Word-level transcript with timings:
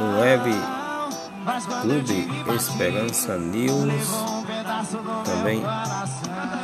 O 0.00 0.20
Web 0.20 0.50
Clube 1.82 2.28
Esperança 2.56 3.36
News 3.36 4.08
também 5.24 5.62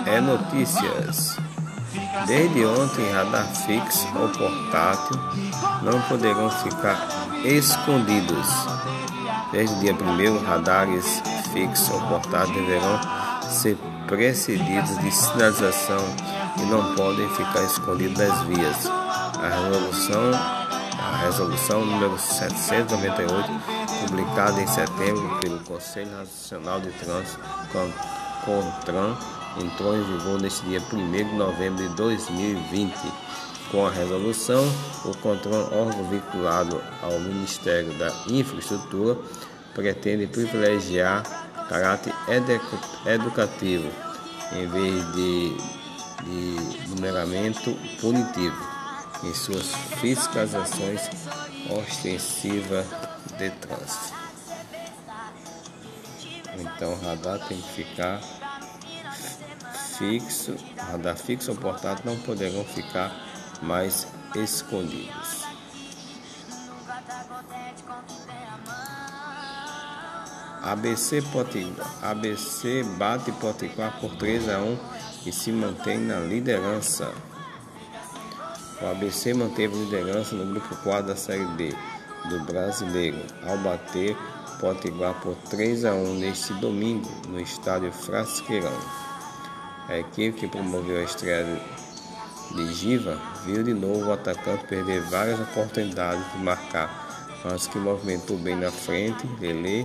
é 0.06 0.20
notícias. 0.20 1.36
Desde 2.26 2.64
ontem, 2.64 3.10
radar 3.12 3.46
fixo 3.46 4.08
ou 4.16 4.28
portátil 4.30 5.20
não 5.82 6.00
poderão 6.02 6.50
ficar 6.50 7.06
escondidos. 7.44 8.46
Desde 9.52 9.74
o 9.76 9.80
dia 9.80 9.94
1 9.94 10.44
radares 10.44 11.22
fixos 11.52 11.90
ou 11.90 12.00
portáteis 12.02 12.56
deverão 12.56 13.00
ser 13.50 13.76
precedidos 14.06 14.98
de 14.98 15.10
sinalização 15.10 16.02
e 16.56 16.62
não 16.62 16.94
podem 16.94 17.28
ficar 17.30 17.62
escondidos 17.64 18.16
das 18.16 18.40
vias. 18.42 18.86
A 18.86 19.48
resolução, 19.48 20.57
resolução 21.18 21.84
número 21.84 22.18
798, 22.18 23.48
publicada 24.06 24.60
em 24.60 24.66
setembro 24.66 25.38
pelo 25.40 25.58
Conselho 25.60 26.10
Nacional 26.12 26.80
de 26.80 26.90
Trânsito, 26.92 27.40
CONTRAN, 28.44 29.16
entrou 29.60 29.96
em 29.96 30.02
vigor 30.04 30.40
neste 30.40 30.64
dia 30.66 30.80
1 30.80 31.10
de 31.10 31.24
novembro 31.34 31.88
de 31.88 31.94
2020. 31.96 32.94
Com 33.70 33.86
a 33.86 33.90
resolução, 33.90 34.64
o 35.04 35.16
CONTRAN, 35.18 35.68
órgão 35.72 36.04
vinculado 36.04 36.80
ao 37.02 37.18
Ministério 37.20 37.92
da 37.98 38.10
Infraestrutura, 38.28 39.18
pretende 39.74 40.26
privilegiar 40.26 41.22
caráter 41.68 42.14
educativo 43.06 43.88
em 44.52 44.66
vez 44.66 45.12
de, 45.12 45.56
de 46.24 46.88
numeramento 46.88 47.76
punitivo 48.00 48.77
em 49.22 49.34
suas 49.34 49.72
fiscalizações 50.00 51.02
ostensivas 51.70 52.86
de 53.36 53.50
trânsito. 53.50 54.14
Então 56.58 56.92
o 56.92 57.00
radar 57.00 57.46
tem 57.46 57.60
que 57.60 57.68
ficar 57.68 58.20
fixo, 59.98 60.56
radar 60.76 61.16
fixo 61.16 61.50
ou 61.50 61.56
portátil 61.56 62.04
não 62.04 62.18
poderão 62.20 62.64
ficar 62.64 63.12
mais 63.62 64.06
escondidos. 64.34 65.38
ABC 70.62 71.22
Potiguar. 71.32 71.88
ABC 72.02 72.84
bate 72.98 73.32
Potiguar 73.32 73.98
por 74.00 74.16
3 74.16 74.48
a 74.50 74.58
1 74.58 74.78
e 75.26 75.32
se 75.32 75.50
mantém 75.50 75.98
na 75.98 76.20
liderança. 76.20 77.12
O 78.80 78.86
ABC 78.86 79.34
manteve 79.34 79.74
liderança 79.74 80.36
no 80.36 80.52
grupo 80.52 80.76
4 80.84 81.08
da 81.08 81.16
Série 81.16 81.44
D 81.56 81.74
do 82.28 82.40
Brasileiro 82.44 83.18
ao 83.44 83.58
bater 83.58 84.16
Potiguar 84.60 85.14
por 85.20 85.34
3 85.50 85.84
a 85.84 85.94
1 85.94 86.14
neste 86.14 86.52
domingo 86.54 87.08
no 87.28 87.40
estádio 87.40 87.92
Frasqueirão. 87.92 88.76
A 89.88 89.98
equipe 89.98 90.40
que 90.40 90.48
promoveu 90.48 91.00
a 91.00 91.04
estreia 91.04 91.44
de 92.54 92.72
Giva 92.72 93.20
viu 93.44 93.62
de 93.62 93.74
novo 93.74 94.06
o 94.06 94.12
atacante 94.12 94.66
perder 94.66 95.00
várias 95.02 95.40
oportunidades 95.40 96.24
de 96.32 96.38
marcar, 96.38 97.38
mas 97.44 97.66
que 97.66 97.78
movimentou 97.78 98.36
bem 98.38 98.56
na 98.56 98.70
frente, 98.70 99.28
Lele, 99.40 99.84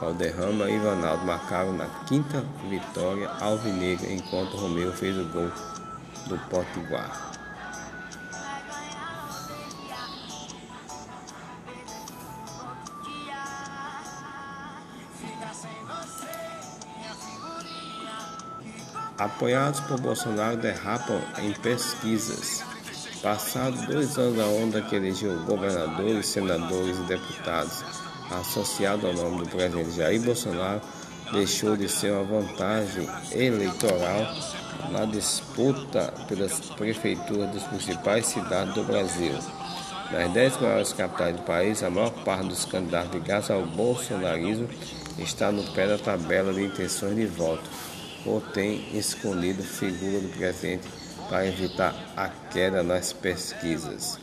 Valderrama 0.00 0.70
e 0.70 0.78
Ronaldo 0.78 1.24
marcaram 1.24 1.72
na 1.72 1.86
quinta 2.06 2.44
vitória 2.68 3.28
alvinegra, 3.40 4.12
enquanto 4.12 4.56
Romeu 4.56 4.92
fez 4.92 5.16
o 5.16 5.24
gol 5.26 5.50
do 6.26 6.38
Potiguar. 6.50 7.35
Apoiados 19.18 19.80
por 19.80 20.00
Bolsonaro, 20.00 20.56
derrapam 20.56 21.20
em 21.38 21.52
pesquisas. 21.52 22.62
Passados 23.22 23.86
dois 23.86 24.16
anos 24.18 24.36
da 24.36 24.46
onda 24.46 24.82
que 24.82 24.94
elegeu 24.94 25.36
governadores, 25.44 26.26
senadores 26.26 26.98
e 26.98 27.02
deputados, 27.02 27.82
associado 28.30 29.06
ao 29.06 29.14
nome 29.14 29.44
do 29.44 29.48
presidente 29.48 29.90
Jair 29.92 30.20
Bolsonaro, 30.20 30.80
deixou 31.32 31.76
de 31.76 31.88
ser 31.88 32.12
uma 32.12 32.24
vantagem 32.40 33.08
eleitoral 33.32 34.34
na 34.90 35.04
disputa 35.06 36.12
pelas 36.28 36.60
prefeituras 36.76 37.52
das 37.52 37.62
principais 37.64 38.26
cidades 38.26 38.74
do 38.74 38.84
Brasil. 38.84 39.34
Nas 40.12 40.30
dez 40.32 40.60
maiores 40.60 40.92
capitais 40.92 41.34
do 41.34 41.42
país, 41.42 41.82
a 41.82 41.90
maior 41.90 42.10
parte 42.10 42.48
dos 42.48 42.64
candidatos 42.64 43.12
ligados 43.12 43.50
ao 43.50 43.62
bolsonarismo 43.66 44.68
está 45.18 45.50
no 45.50 45.64
pé 45.72 45.88
da 45.88 45.98
tabela 45.98 46.52
de 46.52 46.62
intenções 46.62 47.16
de 47.16 47.26
voto 47.26 47.64
ou 48.26 48.40
tem 48.40 48.96
escolhido 48.96 49.62
figura 49.62 50.20
do 50.20 50.28
presidente 50.36 50.88
para 51.28 51.46
evitar 51.46 51.94
a 52.16 52.28
queda 52.28 52.82
nas 52.82 53.12
pesquisas. 53.12 54.18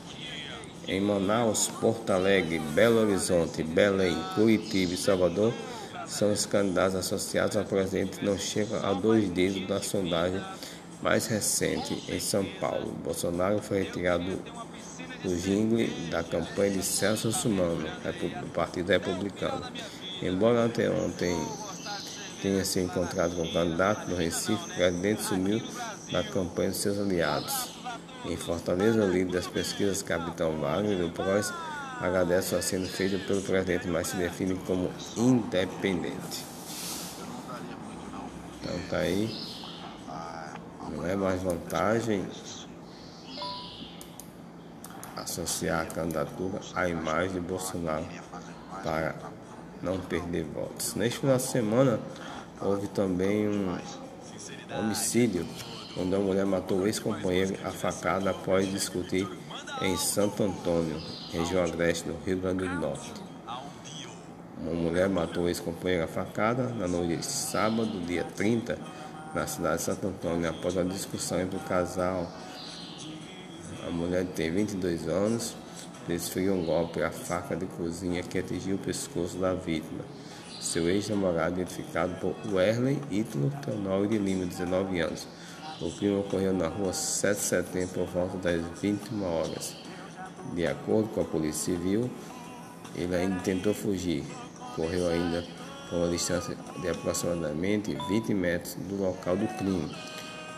Em 0.88 1.00
Manaus, 1.00 1.68
Porto 1.80 2.10
Alegre, 2.12 2.60
Belo 2.60 3.02
Horizonte, 3.02 3.64
Belém, 3.64 4.18
Curitiba 4.36 4.94
e 4.94 4.98
Salvador 4.98 5.54
são 6.06 6.32
os 6.32 6.46
candidatos 6.46 6.96
associados 6.96 7.56
ao 7.56 7.64
presidente 7.64 8.24
não 8.24 8.38
chegam 8.38 8.84
a 8.86 8.94
dois 8.94 9.30
dedos 9.30 9.68
da 9.68 9.82
sondagem 9.82 10.44
mais 11.02 11.28
recente 11.28 12.04
em 12.10 12.20
São 12.20 12.46
Paulo. 12.60 12.94
Bolsonaro 13.04 13.60
foi 13.60 13.84
retirado 13.84 14.40
do 15.24 15.36
jingle 15.38 15.88
da 16.10 16.24
campanha 16.24 16.72
de 16.72 16.84
Celso 16.84 17.32
Sumano, 17.32 17.78
do 17.78 18.52
Partido 18.52 18.90
Republicano. 18.90 19.64
Embora 20.22 20.66
ontem 21.06 21.36
tenha 22.44 22.66
se 22.66 22.82
encontrado 22.82 23.38
com 23.38 23.44
o 23.44 23.54
candidato 23.54 24.06
do 24.06 24.18
Recife, 24.18 24.70
o 24.70 24.76
presidente 24.76 25.24
sumiu 25.24 25.62
da 26.12 26.22
campanha 26.26 26.72
de 26.72 26.76
seus 26.76 27.00
aliados. 27.00 27.70
Em 28.26 28.36
Fortaleza, 28.36 29.02
o 29.02 29.10
líder 29.10 29.32
das 29.32 29.48
pesquisas, 29.48 30.04
Capitão 30.04 30.60
Wagner 30.60 30.98
do 30.98 31.10
PROS, 31.10 31.54
agradece 32.02 32.54
a 32.54 32.62
sendo 32.62 32.88
feito 32.90 33.26
pelo 33.26 33.42
presidente, 33.42 33.88
mas 33.88 34.08
se 34.08 34.18
define 34.18 34.56
como 34.68 34.92
independente. 35.16 36.44
Então 38.62 38.78
tá 38.90 38.98
aí. 38.98 39.34
Não 40.92 41.08
é 41.08 41.16
mais 41.16 41.42
vantagem 41.42 42.26
associar 45.16 45.84
a 45.84 45.86
candidatura 45.86 46.60
à 46.76 46.90
imagem 46.90 47.36
de 47.36 47.40
Bolsonaro 47.40 48.06
para 48.84 49.16
não 49.82 49.98
perder 50.00 50.44
votos. 50.44 50.96
Neste 50.96 51.20
final 51.20 51.38
de 51.38 51.44
semana, 51.44 52.00
Houve 52.64 52.88
também 52.88 53.46
um 53.50 53.78
homicídio, 54.80 55.46
quando 55.94 56.16
a 56.16 56.20
mulher 56.20 56.46
matou 56.46 56.80
o 56.80 56.88
ex-companheiro 56.88 57.58
a 57.62 57.72
facada 57.72 58.30
após 58.30 58.72
discutir 58.72 59.28
em 59.82 59.98
Santo 59.98 60.44
Antônio, 60.44 60.98
região 61.34 61.62
agreste 61.62 62.08
do 62.08 62.16
Rio 62.26 62.38
Grande 62.38 62.66
do 62.66 62.76
Norte. 62.76 63.12
Uma 64.62 64.74
mulher 64.74 65.10
matou 65.10 65.44
o 65.44 65.50
ex-companheiro 65.50 66.06
a 66.06 66.08
facada 66.08 66.70
na 66.70 66.88
noite 66.88 67.18
de 67.18 67.26
sábado, 67.26 68.00
dia 68.08 68.24
30, 68.24 68.80
na 69.36 69.46
cidade 69.46 69.78
de 69.80 69.84
Santo 69.84 70.08
Antônio, 70.08 70.50
após 70.50 70.78
uma 70.78 70.86
discussão 70.86 71.42
entre 71.42 71.58
o 71.58 71.62
casal. 71.62 72.32
A 73.86 73.90
mulher 73.90 74.26
tem 74.28 74.50
22 74.50 75.10
anos, 75.10 75.54
desferiu 76.08 76.54
um 76.54 76.66
golpe 76.66 77.04
à 77.04 77.12
faca 77.12 77.58
de 77.58 77.66
cozinha 77.66 78.24
que 78.24 78.40
atingiu 78.40 78.78
o 78.78 78.80
pescoço 78.80 79.38
da 79.38 79.54
vítima 79.54 80.06
seu 80.64 80.90
ex-namorado, 80.90 81.60
identificado 81.60 82.14
por 82.16 82.34
Werley 82.52 82.98
Ítalo 83.12 83.52
Teonório 83.64 84.08
de 84.08 84.18
Lima, 84.18 84.46
19 84.46 85.00
anos. 85.02 85.28
O 85.82 85.92
crime 85.92 86.16
ocorreu 86.16 86.54
na 86.54 86.68
rua 86.68 86.94
7 86.94 87.38
de 87.38 87.44
setembro 87.44 87.90
por 87.90 88.08
volta 88.08 88.38
das 88.38 88.62
21 88.82 89.24
horas. 89.24 89.76
De 90.54 90.66
acordo 90.66 91.10
com 91.10 91.22
a 91.22 91.26
Polícia 91.26 91.76
Civil, 91.76 92.10
ele 92.96 93.16
ainda 93.16 93.40
tentou 93.42 93.74
fugir. 93.74 94.24
Correu 94.76 95.10
ainda 95.10 95.44
por 95.90 95.98
uma 95.98 96.10
distância 96.10 96.56
de 96.82 96.90
aproximadamente 96.90 97.96
20 98.08 98.34
metros 98.34 98.76
do 98.76 98.96
local 98.96 99.36
do 99.36 99.48
crime. 99.58 99.94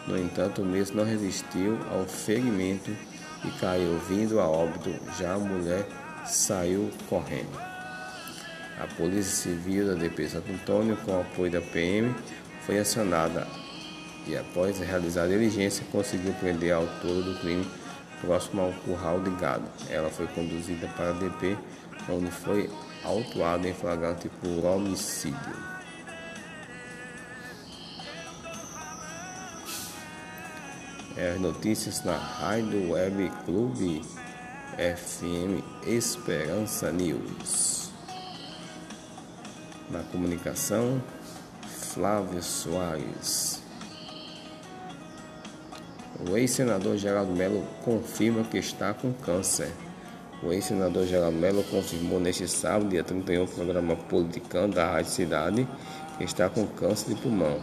No 0.07 0.17
entanto, 0.17 0.61
o 0.61 0.65
mesmo 0.65 0.97
não 0.97 1.05
resistiu 1.05 1.79
ao 1.91 2.05
ferimento 2.05 2.95
e 3.43 3.49
caiu 3.59 3.97
vindo 4.07 4.39
a 4.39 4.47
óbito. 4.47 4.93
Já 5.17 5.33
a 5.33 5.39
mulher 5.39 5.87
saiu 6.25 6.91
correndo. 7.09 7.74
A 8.79 8.87
Polícia 8.87 9.23
Civil 9.23 9.87
da 9.87 9.93
DP 9.93 10.27
Santo 10.27 10.51
Antônio, 10.51 10.97
com 10.97 11.21
apoio 11.21 11.51
da 11.51 11.61
PM, 11.61 12.13
foi 12.65 12.77
acionada 12.77 13.47
e, 14.27 14.35
após 14.35 14.79
realizar 14.79 15.23
a 15.23 15.27
diligência, 15.27 15.85
conseguiu 15.91 16.33
prender 16.33 16.73
a 16.73 16.77
autora 16.77 17.21
do 17.21 17.39
crime 17.39 17.65
próximo 18.19 18.61
ao 18.61 18.73
curral 18.73 19.21
de 19.21 19.29
gado. 19.31 19.65
Ela 19.89 20.09
foi 20.09 20.27
conduzida 20.27 20.87
para 20.89 21.11
a 21.11 21.13
DP, 21.13 21.57
onde 22.09 22.31
foi 22.31 22.69
autuada 23.03 23.67
em 23.67 23.73
flagrante 23.73 24.29
por 24.41 24.65
homicídio. 24.65 25.75
É 31.17 31.31
as 31.31 31.39
notícias 31.39 32.03
na 32.03 32.17
Rádio 32.17 32.91
Web 32.91 33.31
Clube 33.45 34.01
FM 34.75 35.63
Esperança 35.87 36.91
News. 36.91 37.84
Na 39.89 39.99
comunicação, 40.11 41.01
Flávio 41.61 42.41
Soares. 42.41 43.61
O 46.27 46.35
ex-senador 46.35 46.97
Geraldo 46.97 47.31
Melo 47.31 47.63
confirma 47.83 48.43
que 48.43 48.57
está 48.57 48.95
com 48.95 49.13
câncer. 49.13 49.71
O 50.41 50.51
ex-senador 50.51 51.05
Geraldo 51.05 51.37
Melo 51.37 51.63
confirmou 51.65 52.19
neste 52.19 52.47
sábado, 52.47 52.89
dia 52.89 53.03
31, 53.03 53.43
o 53.43 53.47
programa 53.47 53.95
Politicando 53.95 54.75
da 54.75 54.89
Rádio 54.89 55.11
Cidade, 55.11 55.67
que 56.17 56.23
está 56.23 56.49
com 56.49 56.65
câncer 56.65 57.13
de 57.13 57.21
pulmão. 57.21 57.61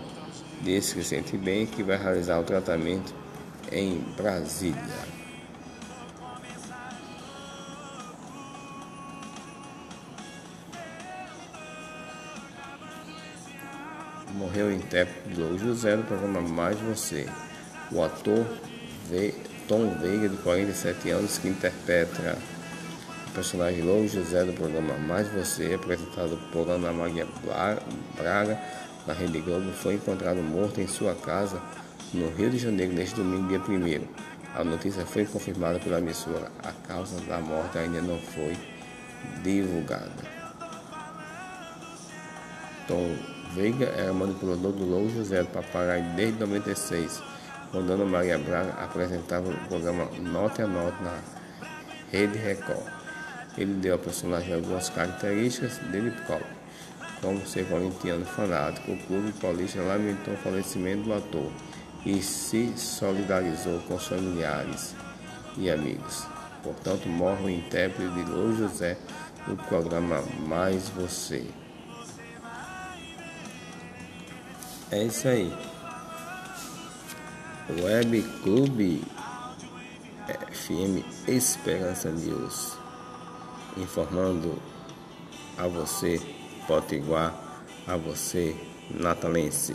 Disse 0.63 0.95
que 0.95 1.03
sente 1.03 1.37
bem 1.37 1.65
e 1.65 1.67
que 1.67 1.83
vai 1.83 1.97
realizar 1.97 2.39
o 2.39 2.45
tratamento 2.45 3.13
em 3.73 3.99
Brasília. 4.17 5.22
Morreu 14.43 14.67
o 14.67 14.73
intérprete 14.73 15.37
do 15.37 15.57
José 15.57 15.97
do 15.97 16.03
programa 16.03 16.41
Mais 16.41 16.77
Você. 16.81 17.29
O 17.93 18.03
ator 18.03 18.45
Tom 19.69 19.95
Veiga, 20.01 20.29
de 20.29 20.37
47 20.39 21.11
anos, 21.11 21.39
que 21.39 21.47
interpreta 21.47 22.37
o 23.29 23.31
personagem 23.31 23.83
Louro 23.83 24.09
José 24.09 24.45
do 24.45 24.53
programa 24.53 24.95
Mais 24.95 25.29
Você, 25.29 25.75
apresentado 25.75 26.37
por 26.53 26.69
Ana 26.69 26.93
Maria 26.93 27.25
Braga 28.17 28.59
na 29.07 29.13
Rede 29.13 29.39
Globo, 29.43 29.71
foi 29.75 29.95
encontrado 29.95 30.43
morto 30.43 30.81
em 30.81 30.89
sua 30.89 31.15
casa 31.15 31.63
no 32.13 32.29
Rio 32.31 32.51
de 32.51 32.59
Janeiro 32.59 32.93
neste 32.95 33.15
domingo, 33.15 33.47
dia 33.47 33.61
1 33.61 34.61
A 34.61 34.65
notícia 34.65 35.07
foi 35.07 35.25
confirmada 35.25 35.79
pela 35.79 35.99
emissora. 35.99 36.51
A 36.65 36.73
causa 36.89 37.21
da 37.27 37.39
morte 37.39 37.79
ainda 37.79 38.03
não 38.03 38.19
foi 38.19 38.57
divulgada. 39.45 40.11
Tom 42.89 43.42
Veiga 43.55 43.85
era 43.85 44.15
manipulador 44.15 44.73
do 44.73 44.87
Louro 44.87 45.11
José 45.11 45.43
do 45.43 45.49
Papagaio 45.49 46.05
desde 46.17 46.41
96, 46.41 47.23
quando 47.71 47.93
Ana 47.93 48.07
Maria 48.07 48.39
Braga 48.39 48.73
apresentava 48.83 49.51
o 49.51 49.69
programa 49.69 50.07
Note 50.19 50.63
a 50.63 50.67
Note 50.67 51.03
na 51.03 51.19
Rede 52.11 52.39
Record. 52.39 52.87
Ele 53.59 53.75
deu 53.75 53.93
ao 53.93 53.99
personagem 53.99 54.55
algumas 54.55 54.89
características 54.89 55.77
dele 55.91 56.13
próprio, 56.25 56.47
como 57.21 57.47
ser 57.47 57.69
corintiano 57.69 58.25
fanático. 58.25 58.93
O 58.93 59.07
clube 59.07 59.33
paulista 59.33 59.83
lamentou 59.83 60.33
o 60.33 60.39
falecimento 60.39 61.03
do 61.03 61.13
ator 61.13 61.53
e 62.07 62.23
se 62.23 62.73
solidarizou 62.75 63.81
com 63.81 63.97
os 63.97 64.07
familiares 64.07 64.95
e 65.59 65.71
amigos. 65.71 66.27
Portanto, 66.63 67.07
morre 67.07 67.45
o 67.45 67.51
intérprete 67.51 68.15
de 68.15 68.31
Louro 68.31 68.57
José 68.57 68.97
no 69.47 69.59
programa 69.59 70.23
Mais 70.47 70.89
Você. 70.89 71.45
É 74.93 75.05
isso 75.05 75.27
aí. 75.27 75.51
Web 77.83 78.23
Clube 78.43 79.03
FM 80.53 81.03
Esperança 81.27 82.11
News. 82.11 82.77
Informando 83.79 84.61
a 85.57 85.67
você, 85.67 86.21
Potiguar, 86.67 87.35
a 87.87 87.97
você, 87.97 88.55
natalense. 88.91 89.75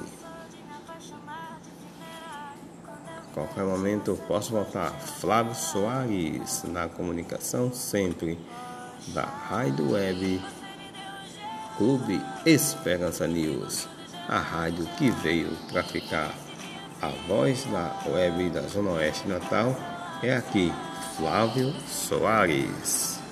Qualquer 3.34 3.64
momento 3.64 4.12
eu 4.12 4.18
posso 4.18 4.52
voltar. 4.52 4.92
Flávio 4.92 5.56
Soares, 5.56 6.62
na 6.66 6.88
comunicação 6.88 7.74
sempre 7.74 8.38
da 9.08 9.26
Rádio 9.26 9.94
Web 9.94 10.40
Clube 11.76 12.22
Esperança 12.46 13.26
News 13.26 13.97
a 14.28 14.40
rádio 14.40 14.86
que 14.98 15.10
veio 15.10 15.50
para 15.72 15.84
ficar. 15.84 16.34
A 17.02 17.10
voz 17.28 17.64
da 17.66 17.96
web 18.08 18.50
da 18.50 18.62
Zona 18.62 18.92
Oeste 18.92 19.28
Natal 19.28 19.76
é 20.24 20.36
aqui, 20.36 20.74
Flávio 21.16 21.74
Soares. 21.88 23.27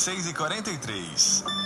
6 0.00 0.30
e 0.30 0.32
43. 0.32 1.59